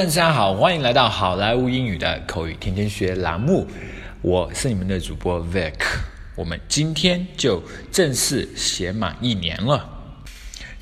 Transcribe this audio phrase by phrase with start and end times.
[0.00, 3.68] 大家好，欢迎来到好莱坞英语的口语天天学栏目，
[4.22, 5.74] 我是你们的主播 Vic。
[6.34, 9.86] 我们今天就正式写满一年了，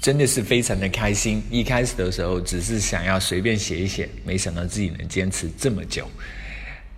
[0.00, 1.42] 真的是非常的开心。
[1.50, 6.08] 一开始的时候只是想要随便写一写，没想到自己能坚持这么久，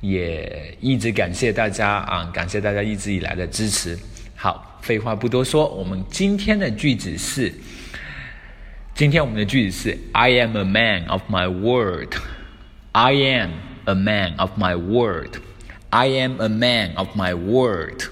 [0.02, 3.98] 也一直感谢大家啊，感谢大家一直以来的支持。
[4.36, 7.50] 好，废话不多说，我们今天的句子是。
[8.99, 12.15] 今天我们的句子是 I am a man of my word.
[12.93, 13.51] I am
[13.85, 15.31] a man of my word.
[15.89, 18.03] I am a man of my word.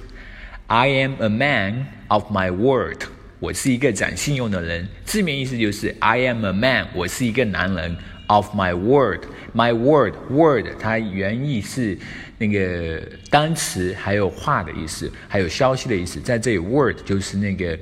[0.67, 3.05] I am a man of my word.
[3.39, 4.87] 我是一个讲信用的人。
[5.05, 7.97] 字面意思就是 I am a man，我是一个男人。
[8.27, 11.97] Of my word, my word, word，它原意是
[12.37, 16.21] 那个单词，还有话的意思，还有消息的意思。
[16.21, 17.77] 在这里，word 就是那个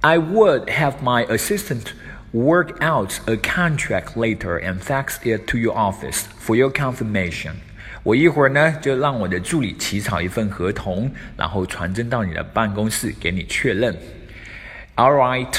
[0.00, 1.88] I would have my assistant
[2.32, 7.52] work out a contract later and fax it to your office for your confirmation.
[8.02, 13.94] 我一会儿呢就让我的助理起草一份合同，然后传真到你的办公室给你确认。
[14.96, 15.54] All right.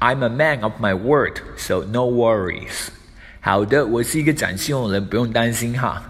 [0.00, 2.88] I'm a man of my word, so no worries.
[3.40, 6.02] 好的，我是一个讲信用的人，不用担心哈。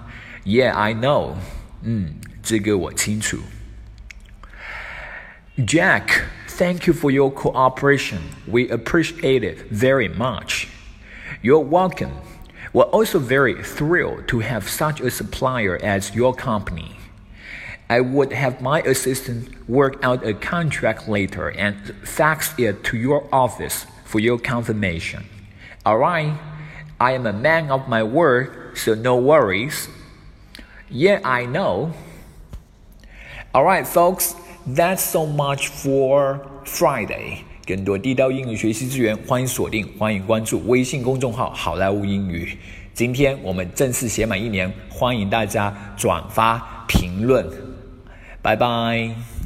[0.44, 1.34] Yeah, I know.
[1.82, 3.38] 嗯，这个我清楚。
[5.56, 8.18] Jack, thank you for your cooperation.
[8.46, 10.66] We appreciate it very much.
[11.42, 12.10] You're welcome.
[12.72, 16.96] We're also very thrilled to have such a supplier as your company.
[17.88, 23.24] I would have my assistant work out a contract later and fax it to your
[23.30, 25.24] office for your confirmation.
[25.84, 26.34] Alright,
[26.98, 29.88] I am a man of my word, so no worries.
[30.88, 31.92] Yeah, I know.
[33.54, 34.34] Alright, folks,
[34.66, 37.44] that's so much for Friday.
[37.66, 42.58] 更多地道英语学习资源，欢迎锁定，欢迎关注微信公众号“好莱坞英语”。
[42.94, 47.44] 今天我们正式写满一年，欢迎大家转发评论。
[48.41, 49.38] 拜拜。